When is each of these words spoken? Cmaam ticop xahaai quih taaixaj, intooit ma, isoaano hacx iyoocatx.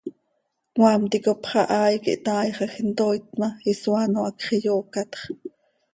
Cmaam 0.73 1.01
ticop 1.11 1.39
xahaai 1.51 1.95
quih 2.03 2.19
taaixaj, 2.25 2.73
intooit 2.83 3.25
ma, 3.39 3.47
isoaano 3.71 4.19
hacx 4.25 4.41
iyoocatx. 4.57 5.13